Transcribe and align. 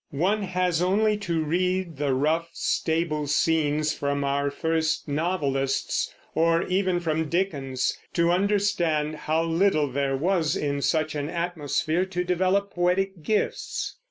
One 0.17 0.41
has 0.41 0.81
only 0.81 1.15
to 1.17 1.43
read 1.43 1.97
the 1.97 2.11
rough 2.15 2.49
stable 2.53 3.27
scenes 3.27 3.93
from 3.93 4.23
our 4.23 4.49
first 4.49 5.07
novelists, 5.07 6.11
or 6.33 6.63
even 6.63 6.99
from 6.99 7.29
Dickens, 7.29 7.99
to 8.15 8.31
understand 8.31 9.13
how 9.15 9.43
little 9.43 9.87
there 9.91 10.17
was 10.17 10.55
in 10.55 10.81
such 10.81 11.13
an 11.13 11.29
atmosphere 11.29 12.05
to 12.05 12.23
develop 12.23 12.71
poetic 12.73 13.21
gifts. 13.21 13.95